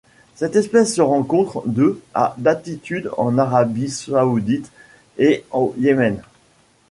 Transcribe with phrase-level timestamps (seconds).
[0.33, 4.71] Cette espèce se rencontre de à d'altitude en Arabie saoudite
[5.19, 6.23] et au Yémen.